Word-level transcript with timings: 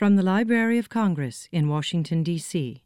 From 0.00 0.16
the 0.16 0.22
Library 0.22 0.78
of 0.78 0.88
Congress 0.88 1.46
in 1.52 1.68
Washington, 1.68 2.22
D.C. 2.22 2.82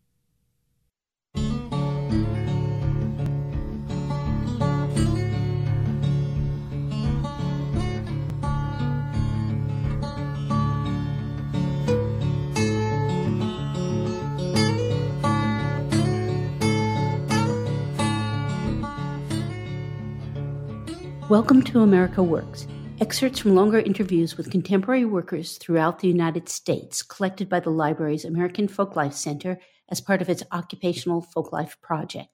Welcome 21.29 21.63
to 21.63 21.83
America 21.83 22.25
Works, 22.25 22.67
excerpts 23.01 23.41
from 23.41 23.55
longer 23.55 23.79
interviews 23.79 24.37
with 24.37 24.51
contemporary 24.51 25.05
workers 25.05 25.59
throughout 25.59 25.99
the 25.99 26.09
United 26.09 26.49
States, 26.49 27.03
collected 27.03 27.49
by 27.49 27.59
the 27.59 27.71
library's 27.71 28.25
American 28.25 28.69
Folklife 28.69 29.15
Center 29.15 29.59
as 29.89 30.01
part 30.01 30.23
of 30.23 30.29
its 30.29 30.45
Occupational 30.53 31.21
Folklife 31.23 31.81
Project. 31.81 32.29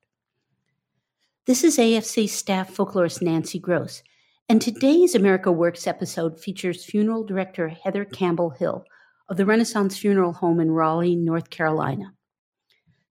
This 1.47 1.65
is 1.65 1.79
AFC 1.79 2.29
staff 2.29 2.75
folklorist 2.77 3.23
Nancy 3.23 3.59
Groce, 3.59 4.03
and 4.49 4.61
today's 4.61 5.15
America 5.15 5.51
Works 5.51 5.87
episode 5.87 6.39
features 6.39 6.85
funeral 6.85 7.25
director 7.25 7.69
Heather 7.69 8.05
Campbell 8.05 8.51
Hill 8.51 8.85
of 9.29 9.37
the 9.39 9.47
Renaissance 9.47 9.97
Funeral 9.97 10.35
Home 10.35 10.61
in 10.61 10.73
Raleigh, 10.73 11.17
North 11.17 11.49
Carolina. 11.49 12.13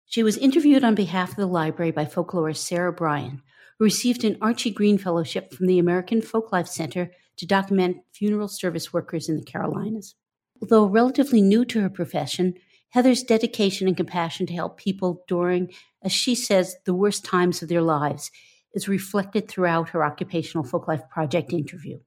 She 0.06 0.23
was 0.23 0.37
interviewed 0.37 0.82
on 0.82 0.95
behalf 0.95 1.30
of 1.30 1.37
the 1.37 1.46
library 1.46 1.92
by 1.92 2.06
folklorist 2.06 2.59
Sarah 2.59 2.92
Bryan 2.92 3.42
who 3.78 3.84
received 3.84 4.24
an 4.24 4.38
Archie 4.40 4.70
Green 4.70 4.98
Fellowship 4.98 5.52
from 5.52 5.66
the 5.66 5.78
American 5.78 6.20
Folklife 6.20 6.68
Center 6.68 7.10
to 7.38 7.46
document 7.46 7.98
funeral 8.12 8.48
service 8.48 8.92
workers 8.92 9.28
in 9.28 9.36
the 9.36 9.45
Carolinas. 9.45 10.14
Although 10.60 10.86
relatively 10.86 11.42
new 11.42 11.64
to 11.66 11.80
her 11.80 11.90
profession, 11.90 12.54
Heather's 12.90 13.22
dedication 13.22 13.88
and 13.88 13.96
compassion 13.96 14.46
to 14.46 14.54
help 14.54 14.78
people 14.78 15.24
during, 15.28 15.73
as 16.02 16.12
she 16.12 16.34
says, 16.34 16.76
the 16.87 16.95
worst 16.95 17.24
times 17.24 17.62
of 17.62 17.68
their 17.68 17.82
lives 17.82 18.30
is 18.73 18.88
reflected 18.88 19.48
throughout 19.48 19.90
her 19.90 20.04
Occupational 20.04 20.64
Folklife 20.64 21.09
Project 21.09 21.52
interview. 21.52 21.98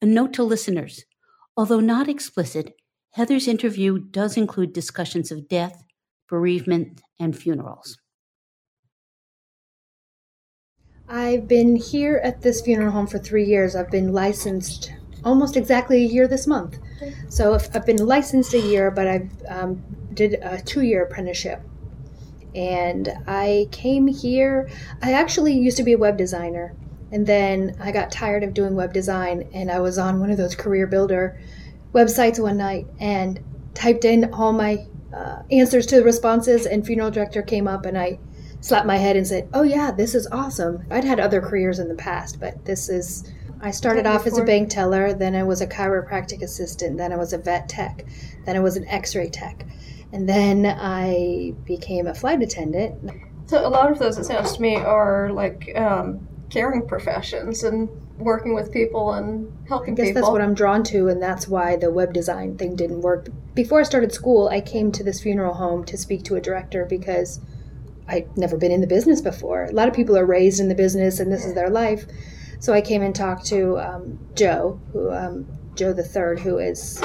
A 0.00 0.06
note 0.06 0.32
to 0.34 0.42
listeners 0.42 1.04
although 1.56 1.80
not 1.80 2.08
explicit, 2.08 2.74
Heather's 3.10 3.46
interview 3.46 3.98
does 3.98 4.36
include 4.38 4.72
discussions 4.72 5.30
of 5.30 5.48
death, 5.48 5.84
bereavement, 6.28 7.02
and 7.20 7.36
funerals. 7.36 7.98
I've 11.14 11.46
been 11.46 11.76
here 11.76 12.22
at 12.24 12.40
this 12.40 12.62
funeral 12.62 12.90
home 12.90 13.06
for 13.06 13.18
three 13.18 13.44
years. 13.44 13.76
I've 13.76 13.90
been 13.90 14.14
licensed 14.14 14.94
almost 15.22 15.58
exactly 15.58 15.98
a 15.98 16.08
year 16.08 16.26
this 16.26 16.46
month. 16.46 16.78
So 17.28 17.52
I've 17.52 17.84
been 17.84 17.98
licensed 17.98 18.54
a 18.54 18.58
year, 18.58 18.90
but 18.90 19.06
I 19.06 19.28
um, 19.46 19.82
did 20.14 20.38
a 20.42 20.62
two-year 20.62 21.04
apprenticeship. 21.04 21.60
And 22.54 23.12
I 23.26 23.68
came 23.72 24.06
here. 24.06 24.70
I 25.02 25.12
actually 25.12 25.52
used 25.52 25.76
to 25.76 25.82
be 25.82 25.92
a 25.92 25.98
web 25.98 26.16
designer, 26.16 26.74
and 27.10 27.26
then 27.26 27.76
I 27.78 27.92
got 27.92 28.10
tired 28.10 28.42
of 28.42 28.54
doing 28.54 28.74
web 28.74 28.94
design, 28.94 29.50
and 29.52 29.70
I 29.70 29.80
was 29.80 29.98
on 29.98 30.18
one 30.18 30.30
of 30.30 30.38
those 30.38 30.54
career 30.54 30.86
builder 30.86 31.38
websites 31.92 32.42
one 32.42 32.56
night 32.56 32.86
and 32.98 33.38
typed 33.74 34.06
in 34.06 34.32
all 34.32 34.54
my 34.54 34.86
uh, 35.14 35.42
answers 35.50 35.84
to 35.88 35.96
the 35.96 36.04
responses, 36.04 36.64
and 36.64 36.86
funeral 36.86 37.10
director 37.10 37.42
came 37.42 37.68
up, 37.68 37.84
and 37.84 37.98
I 37.98 38.18
slapped 38.62 38.86
my 38.86 38.96
head 38.96 39.16
and 39.16 39.26
said, 39.26 39.48
"Oh 39.52 39.62
yeah, 39.62 39.90
this 39.90 40.14
is 40.14 40.26
awesome." 40.32 40.84
I'd 40.90 41.04
had 41.04 41.20
other 41.20 41.42
careers 41.42 41.78
in 41.78 41.88
the 41.88 41.94
past, 41.94 42.40
but 42.40 42.64
this 42.64 42.88
is 42.88 43.30
I 43.64 43.70
started 43.70 44.06
off 44.06 44.26
as 44.26 44.38
a 44.38 44.44
bank 44.44 44.70
teller, 44.70 45.14
then 45.14 45.36
I 45.36 45.44
was 45.44 45.60
a 45.60 45.68
chiropractic 45.68 46.42
assistant, 46.42 46.98
then 46.98 47.12
I 47.12 47.16
was 47.16 47.32
a 47.32 47.38
vet 47.38 47.68
tech, 47.68 48.04
then 48.44 48.56
I 48.56 48.60
was 48.60 48.76
an 48.76 48.88
x-ray 48.88 49.28
tech. 49.28 49.64
And 50.12 50.28
then 50.28 50.66
I 50.66 51.54
became 51.64 52.08
a 52.08 52.14
flight 52.14 52.42
attendant. 52.42 53.12
So 53.46 53.64
a 53.64 53.70
lot 53.70 53.92
of 53.92 54.00
those, 54.00 54.18
it 54.18 54.24
sounds 54.24 54.56
to 54.56 54.60
me, 54.60 54.74
are 54.74 55.30
like 55.30 55.70
um, 55.76 56.26
caring 56.50 56.88
professions 56.88 57.62
and 57.62 57.88
working 58.18 58.52
with 58.52 58.72
people 58.72 59.12
and 59.12 59.50
helping 59.68 59.94
I 59.94 59.96
guess 59.96 60.06
people. 60.08 60.22
that's 60.22 60.32
what 60.32 60.42
I'm 60.42 60.54
drawn 60.54 60.82
to, 60.84 61.08
and 61.08 61.22
that's 61.22 61.46
why 61.46 61.76
the 61.76 61.90
web 61.90 62.12
design 62.12 62.58
thing 62.58 62.74
didn't 62.74 63.00
work. 63.00 63.28
Before 63.54 63.78
I 63.78 63.84
started 63.84 64.12
school, 64.12 64.48
I 64.48 64.60
came 64.60 64.90
to 64.92 65.04
this 65.04 65.20
funeral 65.20 65.54
home 65.54 65.84
to 65.84 65.96
speak 65.96 66.24
to 66.24 66.34
a 66.34 66.40
director 66.40 66.84
because 66.84 67.40
I'd 68.12 68.36
never 68.36 68.56
been 68.56 68.70
in 68.70 68.80
the 68.80 68.86
business 68.86 69.20
before. 69.20 69.64
A 69.64 69.72
lot 69.72 69.88
of 69.88 69.94
people 69.94 70.16
are 70.16 70.26
raised 70.26 70.60
in 70.60 70.68
the 70.68 70.74
business 70.74 71.18
and 71.18 71.32
this 71.32 71.44
is 71.44 71.54
their 71.54 71.70
life. 71.70 72.04
So 72.60 72.72
I 72.72 72.80
came 72.80 73.02
and 73.02 73.14
talked 73.14 73.46
to 73.46 73.78
um, 73.78 74.18
Joe, 74.36 74.80
who 74.92 75.10
um, 75.10 75.46
Joe 75.74 75.92
the 75.92 76.04
Third, 76.04 76.38
who 76.38 76.58
is 76.58 77.02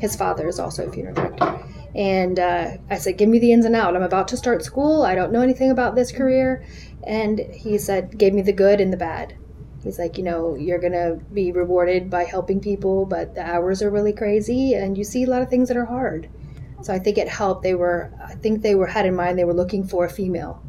his 0.00 0.16
father 0.16 0.48
is 0.48 0.58
also 0.58 0.88
a 0.88 0.92
funeral 0.92 1.14
director. 1.14 1.62
And 1.94 2.38
uh, 2.38 2.78
I 2.88 2.98
said, 2.98 3.18
"Give 3.18 3.28
me 3.28 3.38
the 3.38 3.52
ins 3.52 3.66
and 3.66 3.76
out. 3.76 3.94
I'm 3.94 4.02
about 4.02 4.28
to 4.28 4.36
start 4.36 4.64
school. 4.64 5.02
I 5.02 5.14
don't 5.14 5.32
know 5.32 5.42
anything 5.42 5.70
about 5.70 5.94
this 5.94 6.10
career." 6.10 6.64
And 7.04 7.38
he 7.38 7.78
said, 7.78 8.18
gave 8.18 8.34
me 8.34 8.42
the 8.42 8.52
good 8.52 8.80
and 8.80 8.92
the 8.92 8.96
bad. 8.96 9.36
He's 9.82 9.98
like, 9.98 10.18
you 10.18 10.24
know, 10.24 10.54
you're 10.54 10.78
gonna 10.78 11.16
be 11.32 11.52
rewarded 11.52 12.10
by 12.10 12.24
helping 12.24 12.60
people, 12.60 13.06
but 13.06 13.34
the 13.34 13.46
hours 13.46 13.82
are 13.82 13.90
really 13.90 14.12
crazy, 14.12 14.74
and 14.74 14.98
you 14.98 15.04
see 15.04 15.24
a 15.24 15.30
lot 15.30 15.40
of 15.40 15.48
things 15.48 15.68
that 15.68 15.76
are 15.76 15.86
hard. 15.86 16.28
So 16.82 16.92
I 16.94 16.98
think 16.98 17.18
it 17.18 17.28
helped. 17.28 17.62
They 17.62 17.74
were, 17.74 18.12
I 18.24 18.34
think 18.34 18.62
they 18.62 18.74
were 18.74 18.86
had 18.86 19.06
in 19.06 19.14
mind 19.14 19.38
they 19.38 19.44
were 19.44 19.54
looking 19.54 19.86
for 19.86 20.04
a 20.04 20.10
female. 20.10 20.62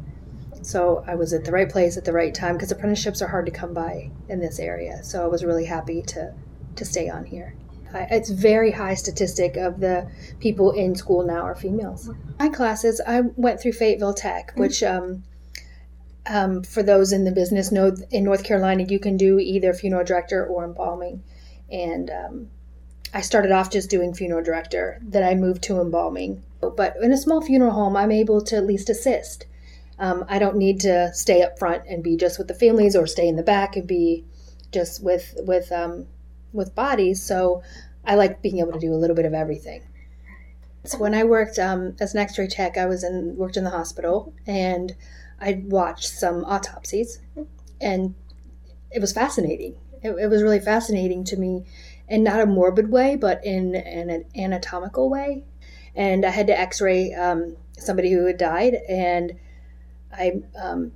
So 0.62 1.04
I 1.06 1.16
was 1.16 1.32
at 1.32 1.44
the 1.44 1.52
right 1.52 1.68
place 1.68 1.96
at 1.96 2.04
the 2.04 2.12
right 2.12 2.34
time 2.34 2.54
because 2.54 2.70
apprenticeships 2.70 3.20
are 3.20 3.28
hard 3.28 3.46
to 3.46 3.52
come 3.52 3.74
by 3.74 4.10
in 4.28 4.40
this 4.40 4.58
area. 4.58 5.02
So 5.02 5.24
I 5.24 5.26
was 5.26 5.44
really 5.44 5.64
happy 5.64 6.02
to 6.02 6.34
to 6.76 6.84
stay 6.84 7.08
on 7.08 7.24
here. 7.24 7.54
I, 7.92 8.06
it's 8.10 8.30
very 8.30 8.70
high 8.70 8.94
statistic 8.94 9.56
of 9.56 9.80
the 9.80 10.10
people 10.40 10.70
in 10.70 10.94
school 10.94 11.24
now 11.24 11.42
are 11.42 11.54
females. 11.54 12.08
My 12.38 12.48
classes, 12.48 13.00
I 13.06 13.20
went 13.36 13.60
through 13.60 13.72
Fayetteville 13.72 14.14
Tech, 14.14 14.52
which 14.56 14.82
um, 14.82 15.24
um, 16.26 16.62
for 16.62 16.82
those 16.82 17.12
in 17.12 17.24
the 17.24 17.32
business 17.32 17.72
know 17.72 17.94
in 18.10 18.24
North 18.24 18.44
Carolina 18.44 18.84
you 18.88 18.98
can 18.98 19.16
do 19.16 19.38
either 19.38 19.74
funeral 19.74 20.04
director 20.04 20.46
or 20.46 20.64
embalming, 20.64 21.22
and 21.70 22.10
um, 22.10 22.50
I 23.14 23.20
started 23.20 23.52
off 23.52 23.70
just 23.70 23.90
doing 23.90 24.14
funeral 24.14 24.42
director, 24.42 24.98
then 25.02 25.22
I 25.22 25.34
moved 25.34 25.62
to 25.64 25.80
embalming. 25.80 26.42
But 26.60 26.96
in 27.02 27.12
a 27.12 27.16
small 27.16 27.40
funeral 27.40 27.72
home, 27.72 27.96
I'm 27.96 28.12
able 28.12 28.40
to 28.42 28.56
at 28.56 28.66
least 28.66 28.88
assist. 28.88 29.46
Um, 29.98 30.24
I 30.28 30.38
don't 30.38 30.56
need 30.56 30.80
to 30.80 31.12
stay 31.12 31.42
up 31.42 31.58
front 31.58 31.84
and 31.86 32.02
be 32.02 32.16
just 32.16 32.38
with 32.38 32.48
the 32.48 32.54
families 32.54 32.96
or 32.96 33.06
stay 33.06 33.28
in 33.28 33.36
the 33.36 33.42
back 33.42 33.76
and 33.76 33.86
be 33.86 34.24
just 34.72 35.02
with 35.02 35.34
with 35.38 35.70
um, 35.70 36.06
with 36.52 36.74
bodies. 36.74 37.22
So 37.22 37.62
I 38.04 38.14
like 38.14 38.42
being 38.42 38.58
able 38.58 38.72
to 38.72 38.78
do 38.78 38.94
a 38.94 38.96
little 38.96 39.14
bit 39.14 39.26
of 39.26 39.34
everything. 39.34 39.82
So 40.84 40.98
when 40.98 41.14
I 41.14 41.22
worked 41.24 41.58
um, 41.58 41.94
as 42.00 42.14
an 42.14 42.20
X-ray 42.20 42.48
tech, 42.48 42.76
I 42.76 42.86
was 42.86 43.04
in 43.04 43.36
worked 43.36 43.56
in 43.56 43.64
the 43.64 43.70
hospital 43.70 44.34
and 44.46 44.96
I 45.40 45.62
watched 45.66 46.08
some 46.08 46.44
autopsies, 46.44 47.20
and 47.80 48.14
it 48.90 49.00
was 49.00 49.12
fascinating. 49.12 49.76
It, 50.02 50.10
it 50.12 50.28
was 50.28 50.42
really 50.42 50.60
fascinating 50.60 51.24
to 51.24 51.36
me 51.36 51.64
in 52.12 52.22
not 52.22 52.40
a 52.40 52.46
morbid 52.46 52.92
way, 52.92 53.16
but 53.16 53.42
in, 53.42 53.74
in 53.74 54.10
an 54.10 54.26
anatomical 54.36 55.08
way. 55.08 55.44
And 55.96 56.26
I 56.26 56.30
had 56.30 56.46
to 56.48 56.60
X-ray 56.60 57.14
um, 57.14 57.56
somebody 57.78 58.12
who 58.12 58.26
had 58.26 58.36
died, 58.36 58.74
and 58.86 59.32
I 60.12 60.42
um, 60.62 60.92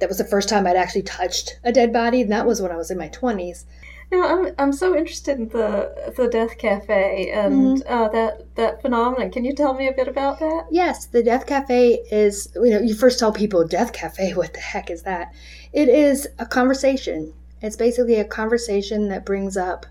that 0.00 0.08
was 0.08 0.18
the 0.18 0.24
first 0.24 0.48
time 0.48 0.66
I'd 0.66 0.76
actually 0.76 1.02
touched 1.02 1.58
a 1.64 1.72
dead 1.72 1.92
body, 1.92 2.22
and 2.22 2.32
that 2.32 2.46
was 2.46 2.62
when 2.62 2.72
I 2.72 2.76
was 2.76 2.90
in 2.90 2.98
my 2.98 3.08
twenties. 3.08 3.66
Now, 4.10 4.22
I'm, 4.22 4.54
I'm 4.58 4.72
so 4.72 4.96
interested 4.96 5.38
in 5.38 5.48
the 5.48 6.12
the 6.16 6.28
Death 6.28 6.56
Cafe 6.56 7.30
and 7.30 7.78
mm-hmm. 7.78 7.92
uh, 7.92 8.08
that 8.08 8.54
that 8.56 8.82
phenomenon. 8.82 9.30
Can 9.30 9.44
you 9.44 9.54
tell 9.54 9.74
me 9.74 9.88
a 9.88 9.92
bit 9.92 10.08
about 10.08 10.38
that? 10.40 10.66
Yes, 10.70 11.06
the 11.06 11.22
Death 11.22 11.46
Cafe 11.46 12.00
is 12.10 12.50
you 12.54 12.70
know 12.70 12.80
you 12.80 12.94
first 12.94 13.18
tell 13.18 13.32
people 13.32 13.66
Death 13.66 13.92
Cafe, 13.92 14.32
what 14.34 14.54
the 14.54 14.60
heck 14.60 14.90
is 14.90 15.02
that? 15.02 15.34
It 15.74 15.90
is 15.90 16.26
a 16.38 16.46
conversation. 16.46 17.34
It's 17.60 17.76
basically 17.76 18.14
a 18.14 18.24
conversation 18.24 19.08
that 19.08 19.26
brings 19.26 19.56
up 19.56 19.86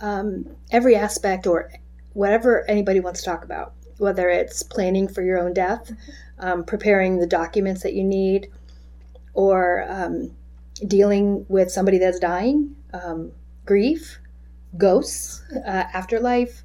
um, 0.00 0.46
every 0.70 0.96
aspect 0.96 1.46
or 1.46 1.70
whatever 2.12 2.68
anybody 2.68 3.00
wants 3.00 3.20
to 3.20 3.26
talk 3.26 3.44
about, 3.44 3.74
whether 3.98 4.28
it's 4.28 4.62
planning 4.62 5.08
for 5.08 5.22
your 5.22 5.38
own 5.38 5.52
death, 5.52 5.92
um, 6.38 6.64
preparing 6.64 7.18
the 7.18 7.26
documents 7.26 7.82
that 7.82 7.94
you 7.94 8.04
need, 8.04 8.48
or 9.34 9.84
um, 9.88 10.30
dealing 10.86 11.44
with 11.48 11.70
somebody 11.70 11.98
that's 11.98 12.18
dying, 12.18 12.74
um, 12.92 13.32
grief, 13.66 14.18
ghosts, 14.76 15.42
uh, 15.66 15.84
afterlife. 15.92 16.62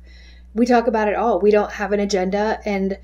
We 0.54 0.66
talk 0.66 0.88
about 0.88 1.08
it 1.08 1.16
all. 1.16 1.40
We 1.40 1.52
don't 1.52 1.72
have 1.72 1.92
an 1.92 2.00
agenda. 2.00 2.60
And 2.66 2.98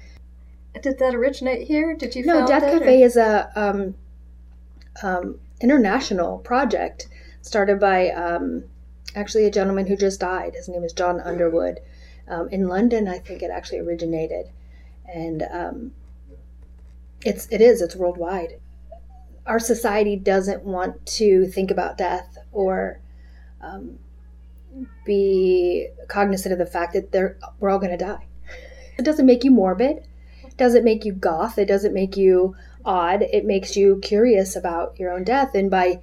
did 0.81 0.99
that 0.99 1.15
originate 1.15 1.67
here? 1.67 1.95
Did 1.95 2.15
you? 2.15 2.25
No, 2.25 2.45
Death 2.45 2.63
Cafe 2.63 3.01
or? 3.01 3.05
is 3.05 3.17
a 3.17 3.51
um, 3.55 3.95
um, 5.03 5.39
international 5.61 6.39
project 6.39 7.07
started 7.41 7.79
by 7.79 8.09
actually 9.13 9.45
a 9.45 9.51
gentleman 9.51 9.87
who 9.87 9.95
just 9.95 10.19
died. 10.19 10.53
His 10.55 10.67
name 10.67 10.83
is 10.83 10.93
Jon 10.93 11.19
Underwood. 11.19 11.79
Um, 12.27 12.49
in 12.49 12.67
London, 12.67 13.07
I 13.07 13.19
think 13.19 13.43
it 13.43 13.51
actually 13.51 13.79
originated, 13.79 14.49
and 15.05 15.43
um, 15.51 15.91
it's 17.21 17.47
it 17.51 17.61
is 17.61 17.81
it's 17.81 17.95
worldwide. 17.95 18.59
Our 19.45 19.59
society 19.59 20.15
doesn't 20.15 20.63
want 20.63 21.05
to 21.17 21.45
think 21.45 21.69
about 21.69 21.99
death 21.99 22.37
or 22.51 22.99
um, 23.61 23.99
be 25.05 25.87
cognizant 26.07 26.51
of 26.53 26.59
the 26.59 26.65
fact 26.65 26.93
that 26.93 27.11
they're, 27.11 27.37
we're 27.59 27.69
all 27.69 27.79
going 27.79 27.97
to 27.97 28.05
die. 28.05 28.25
It 28.97 29.03
doesn't 29.03 29.25
make 29.25 29.43
you 29.43 29.51
morbid. 29.51 30.07
It 30.43 30.57
doesn't 30.57 30.83
make 30.83 31.05
you 31.05 31.13
goth. 31.13 31.57
It 31.57 31.67
doesn't 31.67 31.93
make 31.93 32.17
you 32.17 32.55
odd. 32.83 33.21
It 33.21 33.45
makes 33.45 33.75
you 33.75 33.99
curious 34.01 34.55
about 34.55 34.99
your 34.99 35.11
own 35.11 35.23
death. 35.23 35.53
And 35.53 35.69
by 35.69 36.01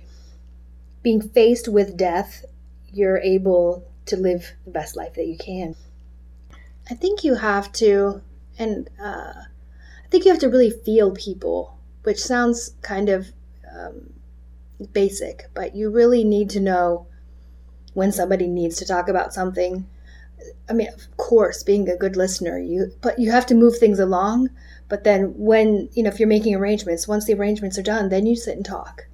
being 1.03 1.21
faced 1.21 1.69
with 1.69 1.97
death, 1.97 2.45
you're 2.93 3.19
able 3.19 3.85
to 4.07 4.17
live 4.17 4.53
the 4.65 4.71
best 4.71 4.97
life 4.97 5.15
that 5.15 5.27
you 5.27 5.37
can. 5.37 5.75
I 6.91 6.95
think 6.95 7.25
you 7.25 7.35
have 7.35 7.73
to, 7.73 8.23
and 8.59 8.91
uh, 9.01 9.33
I 9.35 10.09
think 10.11 10.25
you 10.25 10.31
have 10.31 10.41
to 10.41 10.49
really 10.49 10.71
feel 10.71 11.13
people, 11.13 11.79
which 12.03 12.23
sounds 12.23 12.75
kind 12.83 13.09
of 13.09 13.33
um, 13.73 14.13
basic, 14.93 15.49
but 15.55 15.75
you 15.75 15.91
really 15.91 16.25
need 16.25 16.51
to 16.51 16.61
know 16.61 17.07
when 17.95 18.13
somebody 18.13 18.47
needs 18.47 18.77
to 18.79 18.87
talk 18.87 19.09
about 19.09 19.33
something. 19.33 19.87
I 20.69 20.73
mean, 20.73 20.89
of 20.89 21.17
course, 21.17 21.63
being 21.63 21.89
a 21.89 21.97
good 21.97 22.17
listener, 22.17 22.59
you 22.59 22.93
but 23.01 23.19
you 23.19 23.31
have 23.31 23.47
to 23.47 23.55
move 23.55 23.79
things 23.79 24.01
along. 24.01 24.51
But 24.89 25.05
then 25.05 25.35
when, 25.37 25.89
you 25.93 26.03
know, 26.03 26.11
if 26.11 26.19
you're 26.19 26.29
making 26.29 26.55
arrangements, 26.55 27.09
once 27.09 27.27
the 27.27 27.35
arrangements 27.35 27.79
are 27.79 27.83
done, 27.83 28.09
then 28.09 28.27
you 28.27 28.37
sit 28.37 28.57
and 28.57 28.65
talk. 28.65 29.07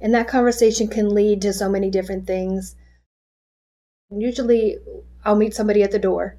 And 0.00 0.14
that 0.14 0.28
conversation 0.28 0.88
can 0.88 1.14
lead 1.14 1.40
to 1.42 1.52
so 1.52 1.68
many 1.68 1.90
different 1.90 2.26
things. 2.26 2.76
Usually 4.10 4.78
I'll 5.24 5.36
meet 5.36 5.54
somebody 5.54 5.82
at 5.82 5.90
the 5.90 5.98
door. 5.98 6.36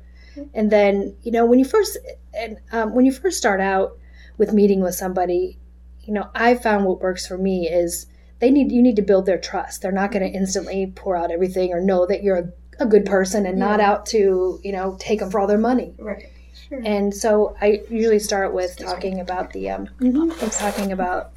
And 0.53 0.71
then, 0.71 1.15
you 1.23 1.31
know, 1.31 1.45
when 1.45 1.59
you 1.59 1.65
first 1.65 1.97
and 2.38 2.57
um, 2.71 2.94
when 2.94 3.06
you 3.06 3.12
first 3.12 3.38
start 3.38 3.62
out 3.62 3.97
with 4.38 4.53
meeting 4.53 4.81
with 4.81 4.95
somebody, 4.95 5.57
you 6.03 6.13
know, 6.13 6.29
I 6.35 6.56
found 6.56 6.85
what 6.85 7.00
works 7.00 7.25
for 7.25 7.38
me 7.38 7.69
is 7.69 8.07
they 8.39 8.51
need 8.51 8.71
you 8.71 8.81
need 8.81 8.97
to 8.97 9.01
build 9.01 9.25
their 9.25 9.38
trust. 9.38 9.81
They're 9.81 9.91
not 9.91 10.12
going 10.12 10.29
to 10.29 10.38
instantly 10.38 10.91
pour 10.95 11.15
out 11.15 11.31
everything 11.31 11.71
or 11.71 11.79
know 11.79 12.06
that 12.06 12.21
you're 12.21 12.38
a, 12.38 12.83
a 12.83 12.85
good 12.85 13.06
person 13.06 13.45
and 13.45 13.57
yeah. 13.57 13.65
not 13.65 13.79
out 13.79 14.06
to 14.07 14.59
you 14.63 14.71
know 14.71 14.97
take 15.00 15.19
them 15.19 15.31
for 15.31 15.39
all 15.39 15.47
their 15.47 15.57
money. 15.57 15.94
Right. 15.97 16.29
Sure. 16.67 16.81
And 16.83 17.13
so 17.13 17.56
I 17.62 17.81
usually 17.89 18.19
start 18.19 18.53
with 18.53 18.77
talking 18.77 19.19
about 19.19 19.53
the 19.53 19.69
um, 19.69 19.88
mm-hmm. 20.00 20.50
Talking 20.50 20.91
about 20.91 21.31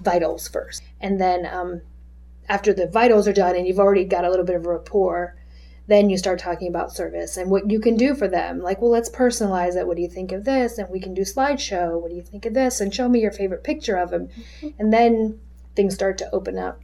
vitals 0.00 0.46
first, 0.46 0.82
and 1.00 1.20
then 1.20 1.46
um, 1.46 1.80
after 2.48 2.72
the 2.72 2.86
vitals 2.86 3.26
are 3.26 3.32
done 3.32 3.56
and 3.56 3.66
you've 3.66 3.78
already 3.78 4.04
got 4.04 4.24
a 4.24 4.30
little 4.30 4.44
bit 4.44 4.56
of 4.56 4.64
a 4.66 4.68
rapport, 4.68 5.36
then 5.88 6.08
you 6.08 6.16
start 6.16 6.38
talking 6.38 6.68
about 6.68 6.92
service 6.92 7.36
and 7.36 7.50
what 7.50 7.70
you 7.70 7.80
can 7.80 7.96
do 7.96 8.14
for 8.14 8.28
them. 8.28 8.60
Like, 8.60 8.80
well, 8.80 8.90
let's 8.90 9.10
personalize 9.10 9.76
it. 9.76 9.86
What 9.86 9.96
do 9.96 10.02
you 10.02 10.08
think 10.08 10.32
of 10.32 10.44
this? 10.44 10.78
And 10.78 10.88
we 10.88 11.00
can 11.00 11.14
do 11.14 11.22
slideshow. 11.22 12.00
What 12.00 12.10
do 12.10 12.16
you 12.16 12.22
think 12.22 12.46
of 12.46 12.54
this? 12.54 12.80
And 12.80 12.94
show 12.94 13.08
me 13.08 13.20
your 13.20 13.32
favorite 13.32 13.64
picture 13.64 13.96
of 13.96 14.10
them. 14.10 14.28
Mm-hmm. 14.28 14.68
And 14.78 14.92
then 14.92 15.40
things 15.74 15.94
start 15.94 16.18
to 16.18 16.30
open 16.32 16.58
up. 16.58 16.80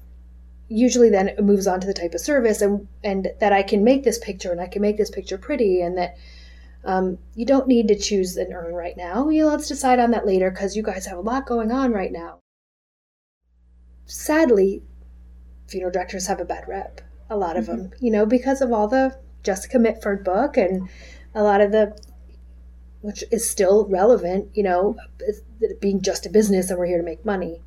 Usually, 0.68 1.08
then 1.08 1.28
it 1.28 1.42
moves 1.42 1.66
on 1.66 1.80
to 1.80 1.86
the 1.86 1.94
type 1.94 2.12
of 2.12 2.20
service, 2.20 2.60
and 2.60 2.88
and 3.02 3.28
that 3.40 3.54
I 3.54 3.62
can 3.62 3.82
make 3.82 4.04
this 4.04 4.18
picture, 4.18 4.52
and 4.52 4.60
I 4.60 4.66
can 4.66 4.82
make 4.82 4.98
this 4.98 5.10
picture 5.10 5.38
pretty, 5.38 5.80
and 5.80 5.96
that 5.96 6.18
um, 6.84 7.16
you 7.34 7.46
don't 7.46 7.66
need 7.66 7.88
to 7.88 7.98
choose 7.98 8.36
an 8.36 8.52
urn 8.52 8.74
right 8.74 8.94
now. 8.94 9.30
You 9.30 9.44
know, 9.44 9.48
let's 9.48 9.68
decide 9.68 9.98
on 9.98 10.10
that 10.10 10.26
later 10.26 10.50
because 10.50 10.76
you 10.76 10.82
guys 10.82 11.06
have 11.06 11.16
a 11.16 11.22
lot 11.22 11.46
going 11.46 11.72
on 11.72 11.92
right 11.92 12.12
now. 12.12 12.40
Sadly, 14.04 14.82
funeral 15.68 15.92
directors 15.92 16.26
have 16.26 16.40
a 16.40 16.44
bad 16.44 16.68
rep. 16.68 17.00
A 17.30 17.36
lot 17.36 17.56
of 17.56 17.64
mm-hmm. 17.66 17.82
them, 17.82 17.90
you 18.00 18.10
know, 18.10 18.26
because 18.26 18.60
of 18.60 18.72
all 18.72 18.88
the 18.88 19.18
Jessica 19.42 19.78
Mitford 19.78 20.24
book 20.24 20.56
and 20.56 20.88
a 21.34 21.42
lot 21.42 21.60
of 21.60 21.72
the 21.72 21.96
which 23.00 23.22
is 23.30 23.48
still 23.48 23.86
relevant, 23.86 24.48
you 24.54 24.62
know, 24.62 24.96
being 25.80 26.02
just 26.02 26.26
a 26.26 26.30
business 26.30 26.68
and 26.68 26.78
we're 26.78 26.86
here 26.86 26.98
to 26.98 27.04
make 27.04 27.24
money. 27.24 27.62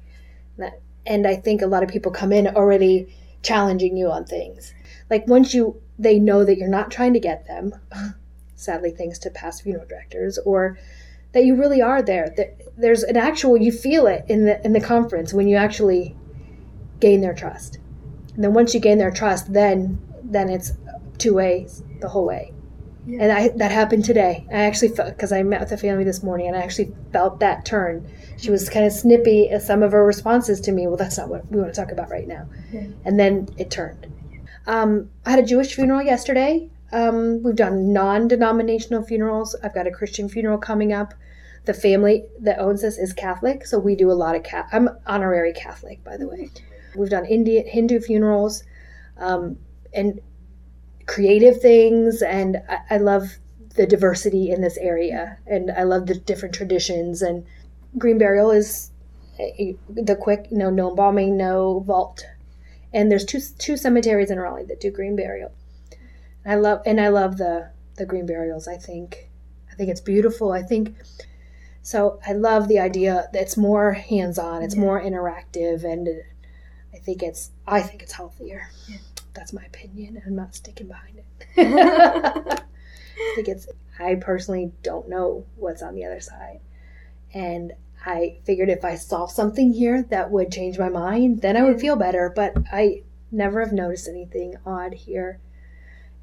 That 0.58 0.81
and 1.06 1.25
I 1.25 1.36
think 1.36 1.62
a 1.62 1.68
lot 1.68 1.84
of 1.84 1.90
people 1.90 2.12
come 2.12 2.31
in 2.31 2.48
already 2.48 3.16
challenging 3.42 3.98
you 3.98 4.12
on 4.12 4.25
things. 4.25 4.74
Like 5.10 5.28
once 5.28 5.54
you 5.54 5.81
they 5.98 6.19
know 6.19 6.44
that 6.44 6.58
you're 6.58 6.68
not 6.68 6.92
trying 6.92 7.13
to 7.13 7.19
get 7.19 7.48
them, 7.48 7.74
sadly 8.56 8.92
things 8.92 9.19
to 9.19 9.30
past 9.30 9.63
funeral 9.63 9.86
directors, 9.88 10.38
or 10.40 10.78
that 11.34 11.46
you 11.46 11.56
really 11.56 11.81
are 11.81 12.02
there. 12.02 12.34
That 12.36 12.62
there's 12.78 13.04
an 13.04 13.18
actual 13.18 13.58
you 13.58 13.72
feel 13.72 14.08
it 14.08 14.25
in 14.28 14.46
the 14.46 14.63
in 14.66 14.74
the 14.74 14.81
conference 14.81 15.34
when 15.34 15.48
you 15.48 15.56
actually 15.56 16.16
gain 17.00 17.22
their 17.22 17.34
trust. 17.34 17.80
And 18.36 18.44
then 18.44 18.54
once 18.54 18.74
you 18.74 18.80
gain 18.80 18.98
their 18.98 19.12
trust, 19.12 19.51
then 19.54 20.00
then 20.24 20.50
it's 20.50 20.74
two 21.18 21.33
ways 21.33 21.83
the 22.00 22.07
whole 22.07 22.25
way. 22.25 22.54
Yeah. 23.06 23.24
And 23.24 23.31
I, 23.31 23.50
that 23.57 23.72
happened 23.72 24.06
today. 24.06 24.45
I 24.51 24.62
actually 24.62 24.89
felt 24.89 25.10
because 25.10 25.31
I 25.31 25.42
met 25.44 25.60
with 25.60 25.69
the 25.69 25.78
family 25.78 26.04
this 26.04 26.22
morning, 26.22 26.48
and 26.48 26.56
I 26.56 26.62
actually 26.62 26.94
felt 27.12 27.39
that 27.39 27.66
turn. 27.66 28.07
She 28.38 28.51
was 28.51 28.69
kind 28.69 28.86
of 28.86 28.92
snippy 28.92 29.50
at 29.50 29.63
some 29.63 29.81
of 29.83 29.92
her 29.92 30.06
responses 30.06 30.62
to 30.62 30.72
me. 30.72 30.88
Well, 30.88 30.98
that's 30.98 31.18
not 31.18 31.28
what 31.28 31.51
we 31.51 31.60
want 31.60 31.74
to 31.74 31.81
talk 31.81 31.92
about 31.92 32.10
right 32.10 32.28
now. 32.28 32.48
Yeah. 32.72 32.86
And 33.04 33.19
then 33.19 33.50
it 33.57 33.72
turned. 33.72 34.07
Um, 34.68 35.10
I 35.25 35.31
had 35.31 35.39
a 35.39 35.45
Jewish 35.45 35.74
funeral 35.74 36.01
yesterday. 36.01 36.69
Um, 36.92 37.42
we've 37.42 37.56
done 37.56 37.92
non-denominational 37.92 39.04
funerals. 39.04 39.56
I've 39.63 39.74
got 39.74 39.88
a 39.88 39.92
Christian 39.92 40.30
funeral 40.30 40.57
coming 40.57 40.94
up. 40.94 41.13
The 41.66 41.74
family 41.74 42.25
that 42.39 42.60
owns 42.60 42.81
this 42.81 42.98
is 42.98 43.13
Catholic, 43.13 43.66
so 43.66 43.80
we 43.80 43.95
do 43.95 44.12
a 44.12 44.13
lot 44.13 44.36
of 44.36 44.44
cat. 44.44 44.68
I'm 44.72 44.89
honorary 45.06 45.54
Catholic, 45.54 46.04
by 46.04 46.18
the 46.18 46.27
way. 46.27 46.50
We've 46.95 47.09
done 47.09 47.25
Indian 47.25 47.65
Hindu 47.67 47.99
funerals, 48.01 48.63
um, 49.17 49.57
and 49.93 50.19
creative 51.07 51.61
things, 51.61 52.21
and 52.21 52.61
I, 52.69 52.95
I 52.95 52.97
love 52.97 53.38
the 53.75 53.85
diversity 53.88 54.51
in 54.51 54.61
this 54.61 54.77
area, 54.77 55.38
and 55.47 55.71
I 55.71 55.83
love 55.83 56.07
the 56.07 56.15
different 56.15 56.55
traditions. 56.55 57.21
And 57.21 57.45
green 57.97 58.17
burial 58.17 58.51
is 58.51 58.91
the 59.38 60.17
quick, 60.19 60.47
you 60.51 60.57
know, 60.57 60.69
no 60.69 60.89
embalming, 60.89 61.38
no 61.38 61.79
vault, 61.81 62.25
and 62.93 63.11
there's 63.11 63.25
two 63.25 63.39
two 63.57 63.77
cemeteries 63.77 64.31
in 64.31 64.39
Raleigh 64.39 64.65
that 64.65 64.79
do 64.79 64.91
green 64.91 65.15
burial. 65.15 65.51
I 66.45 66.55
love 66.55 66.81
and 66.85 66.99
I 66.99 67.09
love 67.09 67.38
the 67.38 67.71
the 67.95 68.05
green 68.05 68.25
burials. 68.25 68.67
I 68.67 68.77
think 68.77 69.29
I 69.71 69.75
think 69.75 69.89
it's 69.89 70.01
beautiful. 70.01 70.51
I 70.51 70.61
think 70.61 70.95
so. 71.81 72.19
I 72.27 72.33
love 72.33 72.67
the 72.67 72.79
idea 72.79 73.29
that 73.31 73.41
it's 73.41 73.57
more 73.57 73.93
hands 73.93 74.38
on. 74.38 74.63
It's 74.63 74.75
yeah. 74.75 74.81
more 74.81 75.01
interactive, 75.01 75.83
and 75.83 76.07
I 76.93 76.97
think 76.97 77.23
it's 77.23 77.51
I 77.67 77.81
think 77.81 78.01
it's 78.01 78.13
healthier. 78.13 78.69
Yeah 78.88 78.97
that's 79.33 79.53
my 79.53 79.63
opinion, 79.63 80.17
and 80.17 80.23
I'm 80.25 80.35
not 80.35 80.55
sticking 80.55 80.88
behind 80.88 81.17
it. 81.17 81.47
I 81.57 83.33
think 83.35 83.47
it's. 83.47 83.67
I 83.99 84.15
personally 84.15 84.71
don't 84.83 85.09
know 85.09 85.45
what's 85.55 85.83
on 85.83 85.95
the 85.95 86.05
other 86.05 86.19
side, 86.19 86.59
and 87.33 87.73
I 88.05 88.39
figured 88.43 88.69
if 88.69 88.83
I 88.83 88.95
saw 88.95 89.27
something 89.27 89.73
here 89.73 90.03
that 90.03 90.31
would 90.31 90.51
change 90.51 90.79
my 90.79 90.89
mind, 90.89 91.41
then 91.41 91.55
I 91.55 91.63
would 91.63 91.79
feel 91.79 91.95
better. 91.95 92.31
But 92.33 92.55
I 92.71 93.03
never 93.31 93.61
have 93.61 93.73
noticed 93.73 94.07
anything 94.07 94.55
odd 94.65 94.93
here, 94.93 95.39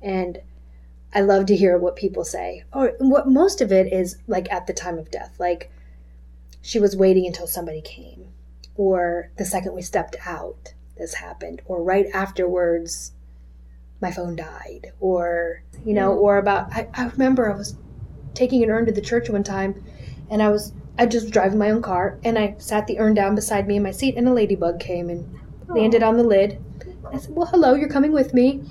and 0.02 0.40
I 1.14 1.20
love 1.20 1.46
to 1.46 1.56
hear 1.56 1.78
what 1.78 1.96
people 1.96 2.24
say. 2.24 2.64
Or 2.72 2.94
what 2.98 3.28
most 3.28 3.60
of 3.60 3.72
it 3.72 3.92
is 3.92 4.18
like 4.26 4.50
at 4.52 4.66
the 4.66 4.74
time 4.74 4.98
of 4.98 5.10
death, 5.10 5.36
like 5.38 5.70
she 6.60 6.78
was 6.78 6.96
waiting 6.96 7.26
until 7.26 7.46
somebody 7.46 7.80
came, 7.80 8.28
or 8.78 9.30
the 9.36 9.44
second 9.44 9.74
we 9.74 9.82
stepped 9.82 10.16
out 10.24 10.72
this 10.96 11.14
happened 11.14 11.60
or 11.66 11.82
right 11.82 12.06
afterwards 12.14 13.12
my 14.00 14.10
phone 14.10 14.34
died 14.34 14.92
or 15.00 15.62
you 15.84 15.92
know 15.92 16.12
mm. 16.12 16.18
or 16.18 16.38
about 16.38 16.72
I, 16.72 16.88
I 16.94 17.08
remember 17.08 17.52
i 17.52 17.56
was 17.56 17.76
taking 18.32 18.62
an 18.62 18.70
urn 18.70 18.86
to 18.86 18.92
the 18.92 19.02
church 19.02 19.28
one 19.28 19.44
time 19.44 19.84
and 20.30 20.42
i 20.42 20.48
was 20.48 20.72
i 20.98 21.04
just 21.04 21.26
was 21.26 21.32
driving 21.32 21.58
my 21.58 21.70
own 21.70 21.82
car 21.82 22.18
and 22.24 22.38
i 22.38 22.54
sat 22.58 22.86
the 22.86 22.98
urn 22.98 23.14
down 23.14 23.34
beside 23.34 23.66
me 23.66 23.76
in 23.76 23.82
my 23.82 23.90
seat 23.90 24.16
and 24.16 24.26
a 24.26 24.32
ladybug 24.32 24.80
came 24.80 25.10
and 25.10 25.38
landed 25.68 26.02
on 26.02 26.16
the 26.16 26.22
lid. 26.22 26.62
I 27.12 27.18
said 27.18 27.34
well 27.34 27.46
hello 27.46 27.74
you're 27.74 27.88
coming 27.88 28.12
with 28.12 28.34
me. 28.34 28.62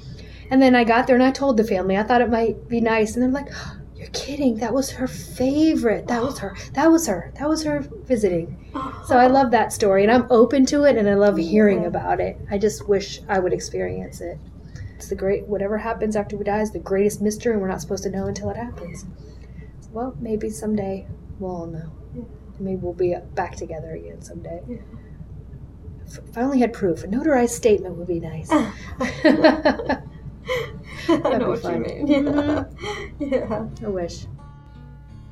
And 0.49 0.61
then 0.61 0.75
i 0.75 0.83
got 0.83 1.07
there 1.07 1.15
and 1.15 1.23
i 1.23 1.31
told 1.31 1.57
the 1.57 1.63
family. 1.63 1.97
I 1.97 2.03
thought 2.03 2.21
it 2.21 2.29
might 2.29 2.67
be 2.67 2.81
nice 2.81 3.15
and 3.15 3.23
they're 3.23 3.29
like 3.29 3.51
you're 4.07 4.25
kidding. 4.25 4.55
That 4.57 4.73
was 4.73 4.91
her 4.91 5.07
favorite. 5.07 6.07
That 6.07 6.23
was 6.23 6.39
her. 6.39 6.55
That 6.73 6.91
was 6.91 7.07
her. 7.07 7.31
That 7.39 7.49
was 7.49 7.63
her 7.63 7.79
visiting. 7.79 8.57
So 9.05 9.17
I 9.17 9.27
love 9.27 9.51
that 9.51 9.73
story 9.73 10.03
and 10.03 10.11
I'm 10.11 10.27
open 10.29 10.65
to 10.67 10.83
it 10.83 10.97
and 10.97 11.09
I 11.09 11.15
love 11.15 11.37
hearing 11.37 11.85
about 11.85 12.19
it. 12.19 12.37
I 12.49 12.57
just 12.57 12.87
wish 12.87 13.21
I 13.27 13.39
would 13.39 13.53
experience 13.53 14.21
it. 14.21 14.39
It's 14.95 15.09
the 15.09 15.15
great, 15.15 15.45
whatever 15.47 15.77
happens 15.77 16.15
after 16.15 16.37
we 16.37 16.43
die 16.43 16.61
is 16.61 16.71
the 16.71 16.79
greatest 16.79 17.21
mystery 17.21 17.53
and 17.53 17.61
we're 17.61 17.67
not 17.67 17.81
supposed 17.81 18.03
to 18.03 18.09
know 18.09 18.27
until 18.27 18.49
it 18.49 18.57
happens. 18.57 19.05
So, 19.81 19.89
well, 19.91 20.15
maybe 20.19 20.49
someday 20.49 21.07
we'll 21.39 21.51
all 21.51 21.67
know. 21.67 21.91
Maybe 22.59 22.77
we'll 22.77 22.93
be 22.93 23.15
back 23.35 23.55
together 23.55 23.91
again 23.91 24.21
someday. 24.21 24.61
If 26.05 26.37
I 26.37 26.41
only 26.41 26.59
had 26.59 26.73
proof, 26.73 27.03
a 27.03 27.07
notarized 27.07 27.49
statement 27.49 27.95
would 27.95 28.07
be 28.07 28.19
nice. 28.19 28.49
I 31.25 31.37
know 31.37 31.49
what 31.49 31.61
fun. 31.61 31.85
you 31.85 32.05
mean. 32.05 32.07
Yeah. 32.07 32.63
yeah. 33.19 33.67
I 33.83 33.87
wish. 33.87 34.25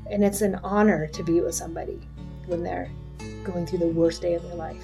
And 0.09 0.23
it's 0.23 0.41
an 0.41 0.55
honor 0.63 1.07
to 1.07 1.23
be 1.23 1.41
with 1.41 1.55
somebody 1.55 1.99
when 2.45 2.63
they're 2.63 2.89
going 3.43 3.65
through 3.65 3.79
the 3.79 3.87
worst 3.87 4.21
day 4.21 4.35
of 4.35 4.43
their 4.43 4.55
life. 4.55 4.83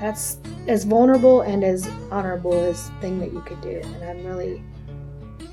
That's 0.00 0.38
as 0.66 0.84
vulnerable 0.84 1.42
and 1.42 1.62
as 1.62 1.88
honorable 2.10 2.54
as 2.54 2.90
thing 3.00 3.20
that 3.20 3.32
you 3.32 3.40
could 3.42 3.60
do. 3.60 3.80
And 3.82 4.04
I'm 4.04 4.26
really 4.26 4.62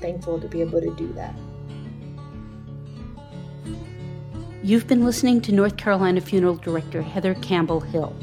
thankful 0.00 0.40
to 0.40 0.48
be 0.48 0.60
able 0.60 0.80
to 0.80 0.94
do 0.94 1.12
that. 1.14 1.34
You've 4.62 4.86
been 4.86 5.04
listening 5.04 5.40
to 5.42 5.52
North 5.52 5.76
Carolina 5.76 6.20
Funeral 6.20 6.56
Director 6.56 7.02
Heather 7.02 7.34
Campbell 7.34 7.80
Hill 7.80 8.14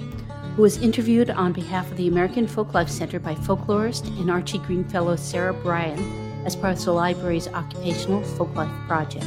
who 0.59 0.63
was 0.63 0.81
interviewed 0.81 1.29
on 1.29 1.53
behalf 1.53 1.89
of 1.89 1.95
the 1.95 2.09
American 2.09 2.45
Folklife 2.45 2.89
Center 2.89 3.17
by 3.17 3.33
folklorist 3.33 4.07
and 4.19 4.29
Archie 4.29 4.57
Green 4.57 4.83
Fellow 4.83 5.15
Sarah 5.15 5.53
Bryan 5.53 5.97
as 6.45 6.53
part 6.53 6.77
of 6.77 6.83
the 6.83 6.91
library's 6.91 7.47
Occupational 7.47 8.19
Folklife 8.23 8.85
Project. 8.85 9.25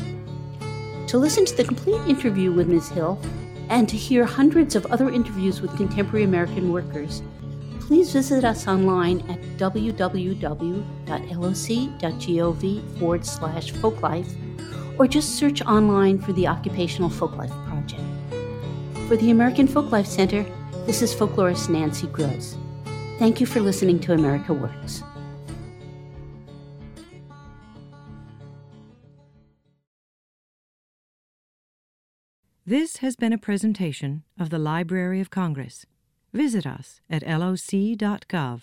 To 1.08 1.16
listen 1.16 1.46
to 1.46 1.56
the 1.56 1.64
complete 1.64 2.02
interview 2.06 2.52
with 2.52 2.68
Ms. 2.68 2.90
Hill 2.90 3.18
and 3.70 3.88
to 3.88 3.96
hear 3.96 4.26
hundreds 4.26 4.76
of 4.76 4.84
other 4.92 5.08
interviews 5.08 5.62
with 5.62 5.74
contemporary 5.74 6.24
American 6.24 6.70
workers, 6.70 7.22
please 7.80 8.12
visit 8.12 8.44
us 8.44 8.68
online 8.68 9.20
at 9.30 9.40
www.loc.gov 9.56 10.58
forward 12.98 13.24
slash 13.24 13.72
folklife 13.72 14.98
or 14.98 15.06
just 15.08 15.38
search 15.38 15.62
online 15.62 16.18
for 16.18 16.34
the 16.34 16.46
Occupational 16.46 17.08
Folklife 17.08 17.66
Project. 17.66 18.02
For 19.08 19.16
the 19.16 19.30
American 19.30 19.66
Folklife 19.66 20.04
Center, 20.06 20.44
this 20.86 21.02
is 21.02 21.14
folklorist 21.14 21.68
Nancy 21.68 22.06
Groce. 22.06 22.56
Thank 23.18 23.40
you 23.40 23.46
for 23.46 23.60
listening 23.60 23.98
to 24.00 24.12
America 24.12 24.52
Works. 24.52 25.02
This 32.64 32.98
has 32.98 33.16
been 33.16 33.32
a 33.32 33.38
presentation 33.38 34.22
of 34.38 34.50
the 34.50 34.58
Library 34.58 35.20
of 35.20 35.30
Congress. 35.30 35.84
Visit 36.32 36.66
us 36.66 37.00
at 37.10 37.22
loc.gov. 37.22 38.62